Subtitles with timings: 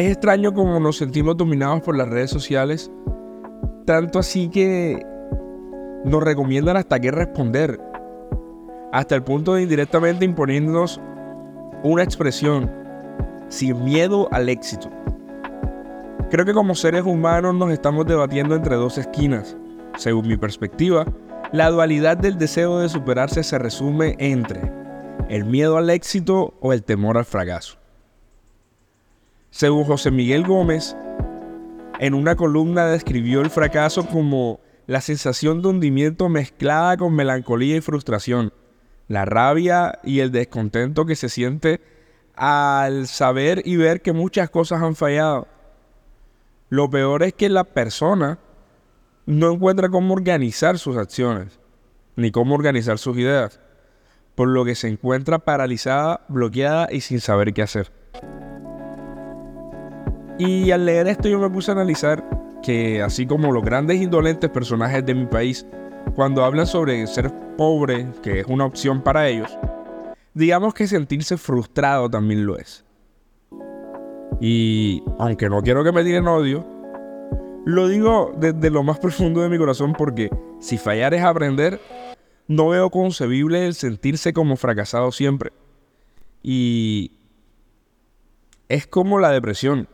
[0.00, 2.90] Es extraño como nos sentimos dominados por las redes sociales,
[3.84, 5.04] tanto así que
[6.06, 7.78] nos recomiendan hasta qué responder,
[8.94, 10.98] hasta el punto de indirectamente imponiéndonos
[11.82, 12.70] una expresión,
[13.50, 14.88] sin miedo al éxito.
[16.30, 19.54] Creo que como seres humanos nos estamos debatiendo entre dos esquinas.
[19.98, 21.04] Según mi perspectiva,
[21.52, 24.62] la dualidad del deseo de superarse se resume entre
[25.28, 27.79] el miedo al éxito o el temor al fracaso.
[29.50, 30.96] Según José Miguel Gómez,
[31.98, 37.80] en una columna describió el fracaso como la sensación de hundimiento mezclada con melancolía y
[37.80, 38.52] frustración,
[39.08, 41.80] la rabia y el descontento que se siente
[42.36, 45.48] al saber y ver que muchas cosas han fallado.
[46.68, 48.38] Lo peor es que la persona
[49.26, 51.58] no encuentra cómo organizar sus acciones,
[52.14, 53.60] ni cómo organizar sus ideas,
[54.36, 57.99] por lo que se encuentra paralizada, bloqueada y sin saber qué hacer.
[60.40, 62.24] Y al leer esto yo me puse a analizar
[62.62, 65.66] que así como los grandes indolentes personajes de mi país,
[66.14, 69.50] cuando hablan sobre ser pobre, que es una opción para ellos,
[70.32, 72.86] digamos que sentirse frustrado también lo es.
[74.40, 76.66] Y aunque no quiero que me tiren odio,
[77.66, 81.78] lo digo desde lo más profundo de mi corazón porque si fallar es aprender,
[82.48, 85.52] no veo concebible el sentirse como fracasado siempre.
[86.42, 87.12] Y
[88.70, 89.86] es como la depresión.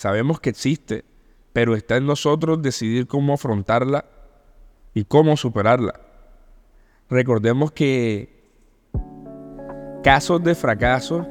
[0.00, 1.04] Sabemos que existe,
[1.52, 4.06] pero está en nosotros decidir cómo afrontarla
[4.94, 5.92] y cómo superarla.
[7.10, 8.50] Recordemos que
[10.02, 11.28] casos de fracaso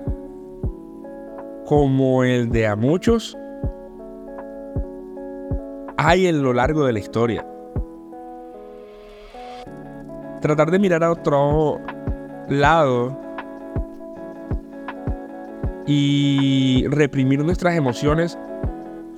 [1.65, 3.35] como el de a muchos
[5.97, 7.47] hay en lo largo de la historia.
[10.41, 11.81] Tratar de mirar a otro
[12.47, 13.19] lado
[15.87, 18.37] y reprimir nuestras emociones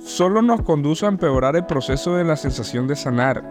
[0.04, 3.42] solo nos conduce a empeorar el proceso de la sensación de sanar.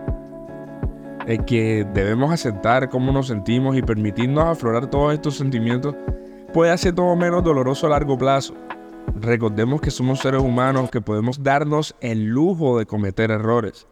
[1.27, 5.95] El que debemos aceptar cómo nos sentimos y permitirnos aflorar todos estos sentimientos
[6.53, 8.53] puede hacer todo menos doloroso a largo plazo.
[9.15, 13.87] Recordemos que somos seres humanos que podemos darnos el lujo de cometer errores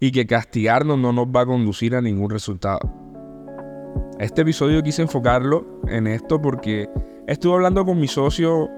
[0.00, 2.80] y que castigarnos no nos va a conducir a ningún resultado.
[4.18, 6.88] Este episodio quise enfocarlo en esto porque
[7.26, 8.68] estuve hablando con mi socio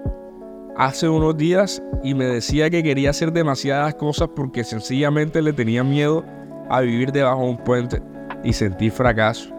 [0.76, 5.82] hace unos días y me decía que quería hacer demasiadas cosas porque sencillamente le tenía
[5.82, 6.24] miedo
[6.68, 8.02] a vivir debajo de un puente
[8.44, 9.50] y sentir fracaso.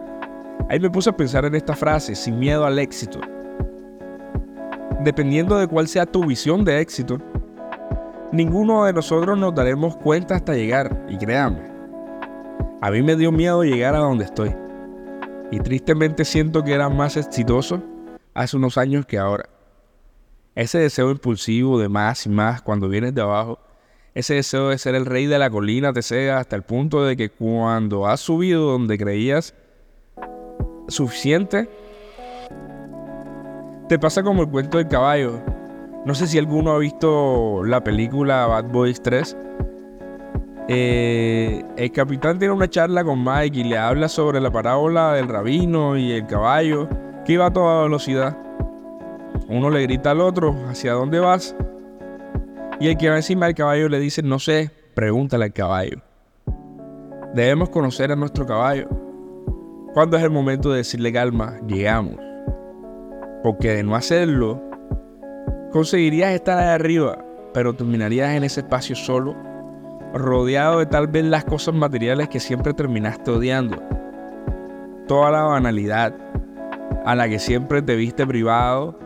[0.68, 3.20] Ahí me puse a pensar en esta frase, sin miedo al éxito.
[5.00, 7.18] Dependiendo de cuál sea tu visión de éxito,
[8.32, 11.62] ninguno de nosotros nos daremos cuenta hasta llegar, y créanme,
[12.80, 14.54] a mí me dio miedo llegar a donde estoy.
[15.50, 17.82] Y tristemente siento que era más exitoso
[18.34, 19.48] hace unos años que ahora.
[20.58, 23.60] Ese deseo impulsivo de más y más cuando vienes de abajo,
[24.12, 27.16] ese deseo de ser el rey de la colina te cega hasta el punto de
[27.16, 29.54] que cuando has subido donde creías
[30.88, 31.70] suficiente,
[33.88, 35.40] te pasa como el cuento del caballo.
[36.04, 39.36] No sé si alguno ha visto la película Bad Boys 3.
[40.66, 45.28] Eh, el capitán tiene una charla con Mike y le habla sobre la parábola del
[45.28, 46.88] rabino y el caballo
[47.24, 48.47] que iba a toda velocidad.
[49.48, 51.54] Uno le grita al otro, ¿hacia dónde vas?
[52.80, 56.00] Y el que va encima del caballo le dice, no sé, pregúntale al caballo.
[57.34, 58.88] Debemos conocer a nuestro caballo.
[59.94, 61.58] ¿Cuándo es el momento de decirle calma?
[61.66, 62.16] Llegamos.
[63.42, 64.62] Porque de no hacerlo,
[65.72, 69.36] conseguirías estar ahí arriba, pero terminarías en ese espacio solo,
[70.14, 73.82] rodeado de tal vez las cosas materiales que siempre terminaste odiando.
[75.06, 76.14] Toda la banalidad
[77.04, 78.98] a la que siempre te viste privado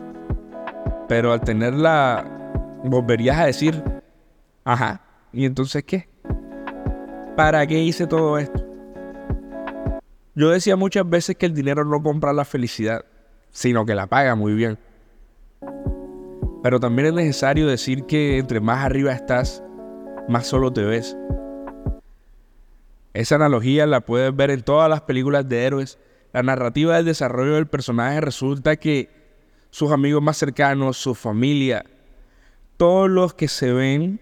[1.07, 2.25] pero al tenerla,
[2.83, 3.83] volverías a decir,
[4.63, 6.09] ajá, ¿y entonces qué?
[7.35, 8.63] ¿Para qué hice todo esto?
[10.35, 13.05] Yo decía muchas veces que el dinero no compra la felicidad,
[13.51, 14.79] sino que la paga muy bien.
[16.63, 19.63] Pero también es necesario decir que entre más arriba estás,
[20.27, 21.17] más solo te ves.
[23.13, 25.99] Esa analogía la puedes ver en todas las películas de héroes.
[26.31, 29.22] La narrativa del desarrollo del personaje resulta que
[29.73, 31.83] sus amigos más cercanos, su familia,
[32.77, 34.19] todos los que se ven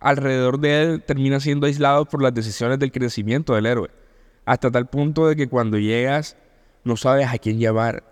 [0.00, 3.90] alrededor de él terminan siendo aislados por las decisiones del crecimiento del héroe,
[4.44, 6.36] hasta tal punto de que cuando llegas
[6.84, 8.04] no sabes a quién llamar,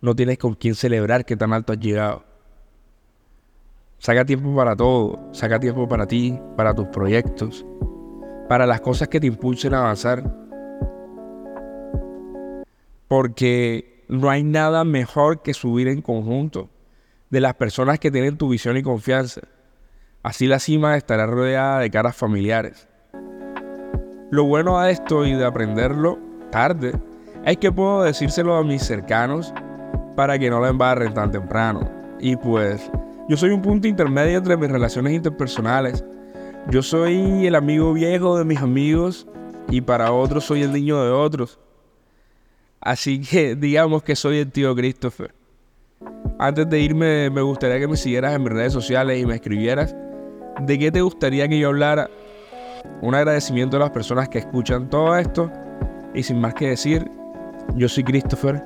[0.00, 2.24] no tienes con quién celebrar que tan alto has llegado.
[3.98, 7.66] Saca tiempo para todo, saca tiempo para ti, para tus proyectos,
[8.48, 10.24] para las cosas que te impulsen a avanzar.
[13.08, 16.68] Porque no hay nada mejor que subir en conjunto.
[17.30, 19.40] de las personas que tienen tu visión y confianza.
[20.22, 22.86] Así la cima estará rodeada de caras familiares.
[24.30, 26.18] Lo bueno a esto y de aprenderlo
[26.50, 26.92] tarde
[27.46, 29.54] es que puedo decírselo a mis cercanos
[30.14, 31.90] para que no la embarren tan temprano.
[32.20, 32.90] Y pues
[33.28, 36.04] yo soy un punto intermedio entre mis relaciones interpersonales.
[36.70, 39.26] Yo soy el amigo viejo de mis amigos
[39.70, 41.58] y para otros soy el niño de otros.
[42.82, 45.34] Así que digamos que soy el tío Christopher.
[46.38, 49.94] Antes de irme, me gustaría que me siguieras en mis redes sociales y me escribieras
[50.60, 52.10] de qué te gustaría que yo hablara.
[53.00, 55.50] Un agradecimiento a las personas que escuchan todo esto.
[56.14, 57.08] Y sin más que decir,
[57.76, 58.62] yo soy Christopher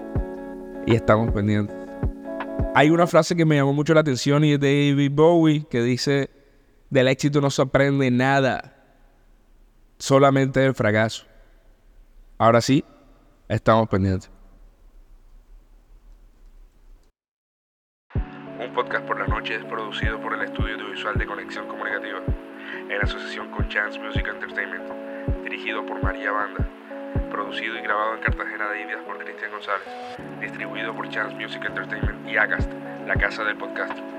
[0.86, 1.76] y estamos pendientes.
[2.74, 5.82] Hay una frase que me llamó mucho la atención y es de David Bowie que
[5.82, 6.30] dice,
[6.88, 8.74] del éxito no se aprende nada,
[9.98, 11.24] solamente del fracaso.
[12.38, 12.84] Ahora sí,
[13.48, 14.30] estamos pendientes.
[18.14, 22.20] Un podcast por la noche es producido por el estudio audiovisual de Conexión Comunicativa
[22.88, 26.66] en asociación con Chance Music Entertainment, dirigido por María Banda
[27.36, 29.86] producido y grabado en Cartagena de Indias por Cristian González,
[30.40, 32.72] distribuido por Chance Music Entertainment y Agast,
[33.06, 34.15] la casa del podcast.